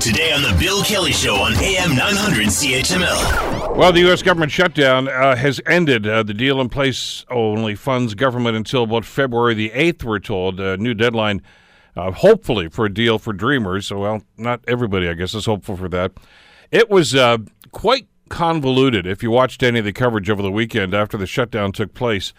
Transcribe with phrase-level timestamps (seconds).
[0.00, 3.76] Today on The Bill Kelly Show on AM 900 CHML.
[3.76, 4.22] Well, the U.S.
[4.22, 6.06] government shutdown uh, has ended.
[6.06, 10.58] Uh, the deal in place only funds government until about February the 8th, we're told.
[10.58, 11.42] A new deadline,
[11.96, 13.88] uh, hopefully, for a deal for dreamers.
[13.88, 16.12] So, well, not everybody, I guess, is hopeful for that.
[16.70, 17.36] It was uh,
[17.70, 21.72] quite convoluted if you watched any of the coverage over the weekend after the shutdown
[21.72, 22.32] took place.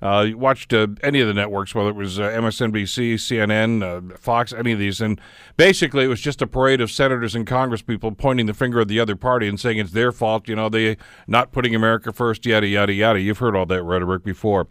[0.00, 4.52] Uh, watched uh, any of the networks, whether it was uh, MSNBC, CNN, uh, Fox,
[4.52, 5.20] any of these, and
[5.56, 9.00] basically it was just a parade of senators and congresspeople pointing the finger at the
[9.00, 10.48] other party and saying it's their fault.
[10.48, 13.20] You know, they not putting America first, yada yada yada.
[13.20, 14.68] You've heard all that rhetoric before.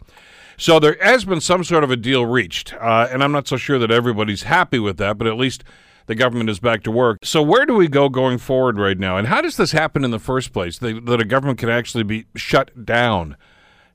[0.56, 3.56] So there has been some sort of a deal reached, uh, and I'm not so
[3.56, 5.62] sure that everybody's happy with that, but at least
[6.06, 7.18] the government is back to work.
[7.22, 10.10] So where do we go going forward right now, and how does this happen in
[10.10, 10.78] the first place?
[10.78, 13.36] That a government can actually be shut down?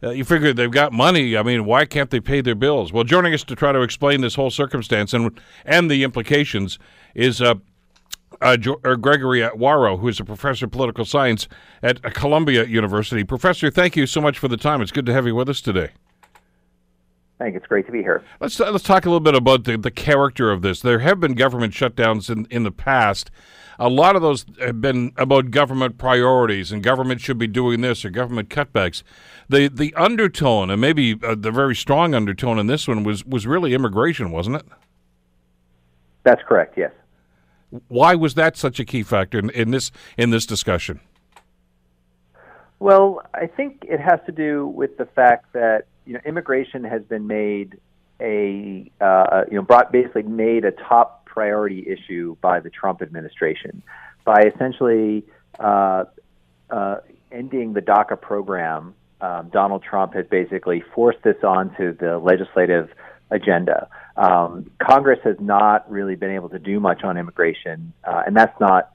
[0.04, 1.38] Uh, you figure they've got money.
[1.38, 2.92] I mean, why can't they pay their bills?
[2.92, 6.78] Well, joining us to try to explain this whole circumstance and and the implications
[7.16, 7.56] is uh,
[8.42, 11.48] uh, uh Gregory Wawro, who is a professor of political science
[11.82, 13.24] at Columbia University.
[13.24, 14.82] Professor, thank you so much for the time.
[14.82, 15.92] It's good to have you with us today.
[17.44, 18.24] I think it's great to be here.
[18.40, 20.80] Let's let's talk a little bit about the, the character of this.
[20.80, 23.30] There have been government shutdowns in, in the past
[23.80, 28.06] a lot of those have been about government priorities and government should be doing this
[28.06, 29.04] or government cutbacks.
[29.50, 33.48] The the undertone and maybe uh, the very strong undertone in this one was was
[33.48, 34.66] really immigration, wasn't it?
[36.24, 36.78] That's correct.
[36.78, 36.92] Yes.
[37.88, 41.00] Why was that such a key factor in, in this in this discussion?
[42.80, 47.02] Well, I think it has to do with the fact that you know immigration has
[47.04, 47.80] been made
[48.20, 53.82] a uh, you know brought basically made a top priority issue by the Trump administration
[54.24, 55.24] by essentially
[55.60, 56.06] uh,
[56.70, 56.98] uh,
[57.32, 58.96] ending the DACA program.
[59.22, 62.90] Um, Donald Trump has basically forced this onto the legislative
[63.32, 63.88] agenda.
[64.18, 68.58] Um, Congress has not really been able to do much on immigration, uh, and that's
[68.60, 68.92] not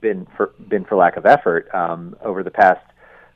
[0.00, 1.68] been for been for lack of effort.
[1.74, 2.84] Um, over the past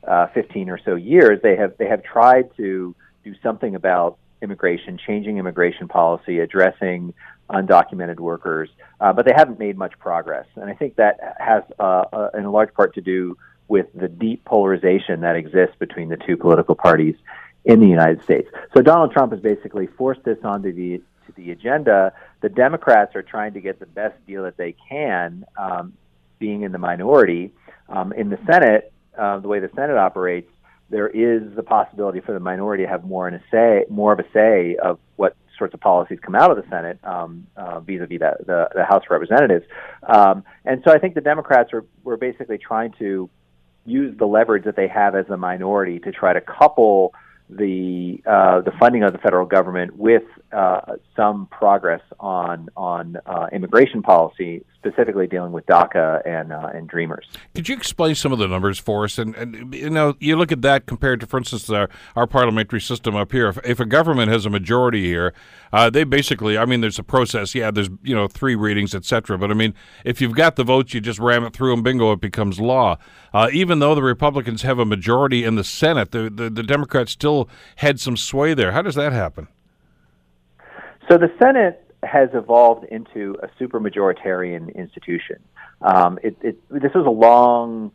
[0.07, 4.97] uh, 15 or so years, they have they have tried to do something about immigration,
[4.97, 7.13] changing immigration policy, addressing
[7.49, 8.69] undocumented workers,
[9.01, 10.45] uh, but they haven't made much progress.
[10.55, 14.07] And I think that has, uh, uh, in a large part, to do with the
[14.07, 17.15] deep polarization that exists between the two political parties
[17.65, 18.49] in the United States.
[18.75, 22.13] So Donald Trump has basically forced this onto the to the agenda.
[22.41, 25.93] The Democrats are trying to get the best deal that they can, um,
[26.39, 27.51] being in the minority.
[27.89, 30.51] Um, in the Senate, uh, the way the Senate operates,
[30.89, 34.19] there is the possibility for the minority to have more in a say, more of
[34.19, 38.19] a say of what sorts of policies come out of the Senate um, uh, vis-a-vis
[38.19, 39.65] the, the, the, House of Representatives.
[40.07, 43.29] Um, and so I think the Democrats are were basically trying to
[43.85, 47.13] use the leverage that they have as a minority to try to couple
[47.49, 50.81] the uh, the funding of the federal government with uh,
[51.15, 57.25] some progress on on uh, immigration policy, specifically dealing with DACA and uh, and Dreamers.
[57.55, 59.17] Could you explain some of the numbers for us?
[59.17, 62.81] And, and you know, you look at that compared to, for instance, our, our parliamentary
[62.81, 63.47] system up here.
[63.47, 65.33] If, if a government has a majority here,
[65.73, 67.55] uh, they basically, I mean, there's a process.
[67.55, 69.37] Yeah, there's you know three readings, etc.
[69.37, 69.73] But I mean,
[70.05, 72.97] if you've got the votes, you just ram it through, and bingo, it becomes law.
[73.33, 77.11] Uh, even though the Republicans have a majority in the Senate, the, the the Democrats
[77.11, 77.38] still
[77.77, 78.71] had some sway there.
[78.71, 79.47] How does that happen?
[81.09, 85.37] So the Senate has evolved into a supermajoritarian institution.
[85.81, 87.91] Um, it, it, this was a long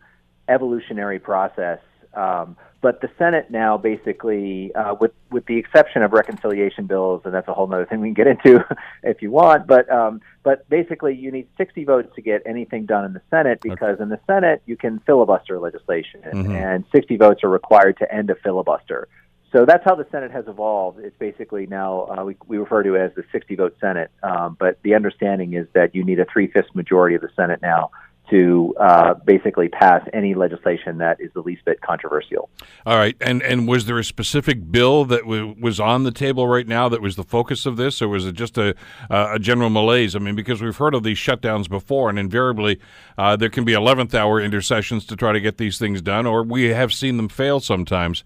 [0.49, 1.79] evolutionary process,
[2.15, 7.33] um, but the Senate now basically, uh, with with the exception of reconciliation bills, and
[7.33, 8.65] that's a whole other thing we can get into
[9.03, 9.67] if you want.
[9.67, 13.61] But um, but basically, you need 60 votes to get anything done in the Senate
[13.63, 14.03] because okay.
[14.03, 16.53] in the Senate you can filibuster legislation, mm-hmm.
[16.53, 19.09] and 60 votes are required to end a filibuster.
[19.55, 20.99] So that's how the Senate has evolved.
[20.99, 24.57] It's basically now uh, we, we refer to it as the 60 vote Senate, um,
[24.59, 27.93] but the understanding is that you need a three fifths majority of the Senate now
[28.31, 32.49] to uh, basically pass any legislation that is the least bit controversial.
[32.85, 36.49] All right, and and was there a specific bill that w- was on the table
[36.49, 38.75] right now that was the focus of this, or was it just a
[39.09, 40.17] a general malaise?
[40.17, 42.81] I mean, because we've heard of these shutdowns before, and invariably
[43.17, 46.43] uh, there can be 11th hour intercessions to try to get these things done, or
[46.43, 48.25] we have seen them fail sometimes.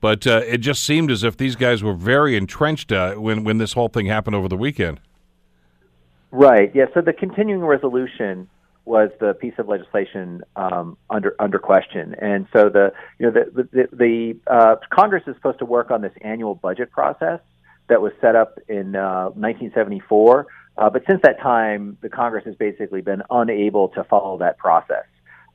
[0.00, 3.58] But uh, it just seemed as if these guys were very entrenched uh, when when
[3.58, 5.00] this whole thing happened over the weekend.
[6.30, 6.70] Right.
[6.74, 6.86] Yeah.
[6.94, 8.48] So the continuing resolution
[8.84, 13.68] was the piece of legislation um, under under question, and so the you know the
[13.72, 17.40] the, the uh, Congress is supposed to work on this annual budget process
[17.88, 20.40] that was set up in 1974.
[20.78, 24.56] Uh, uh, but since that time, the Congress has basically been unable to follow that
[24.56, 25.04] process,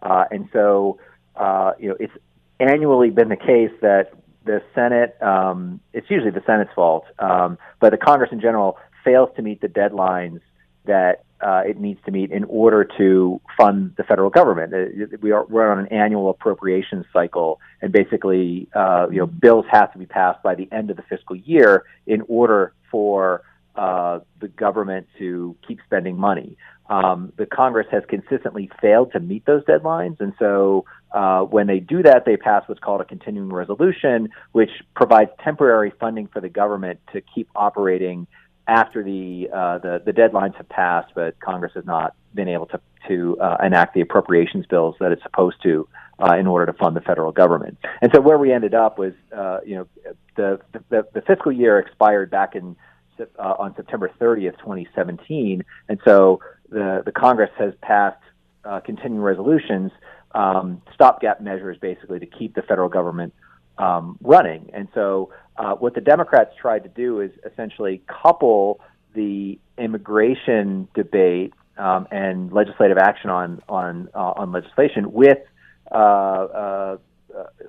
[0.02, 1.00] uh, and so
[1.36, 2.14] uh, you know it's
[2.60, 4.12] annually been the case that
[4.46, 9.30] the Senate, um, it's usually the Senate's fault, um, but the Congress in general fails
[9.36, 10.40] to meet the deadlines
[10.86, 14.74] that uh, it needs to meet in order to fund the federal government.
[14.74, 19.66] Uh, we are we're on an annual appropriations cycle, and basically, uh, you know, bills
[19.70, 23.42] have to be passed by the end of the fiscal year in order for
[23.76, 26.56] uh, the government to keep spending money.
[26.90, 31.80] Um, the Congress has consistently failed to meet those deadlines, and so uh, when they
[31.80, 36.50] do that, they pass what's called a continuing resolution, which provides temporary funding for the
[36.50, 38.28] government to keep operating
[38.68, 42.80] after the uh, the, the deadlines have passed, but Congress has not been able to
[43.08, 45.88] to uh, enact the appropriations bills that it's supposed to
[46.20, 47.78] uh, in order to fund the federal government.
[48.02, 50.60] And so where we ended up was, uh, you know, the,
[50.90, 52.76] the the fiscal year expired back in
[53.20, 56.42] uh, on September 30th, 2017, and so
[56.76, 58.22] the the Congress has passed
[58.66, 59.92] uh, continuing resolutions,
[60.34, 63.34] um, stopgap measures, basically to keep the federal government
[63.78, 64.70] um, running.
[64.74, 68.82] And so, uh, what the Democrats tried to do is essentially couple
[69.14, 75.40] the immigration debate um, and legislative action on on uh, on legislation with
[75.92, 76.98] uh, uh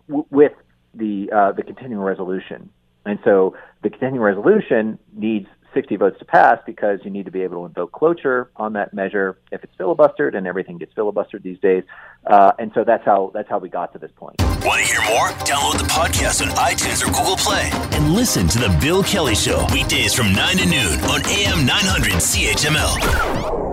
[0.08, 0.52] w- with
[0.94, 2.70] the uh, the continuing resolution.
[3.04, 3.54] And so,
[3.84, 7.66] the continuing resolution needs 60 votes to pass because you need to be able to
[7.66, 11.84] invoke cloture on that measure if it's filibustered, and everything gets filibustered these days.
[12.26, 14.40] Uh, and so that's how that's how we got to this point.
[14.64, 15.28] Want to hear more?
[15.44, 19.66] Download the podcast on iTunes or Google Play and listen to the Bill Kelly Show
[19.70, 23.65] weekdays from nine to noon on AM 900 CHML.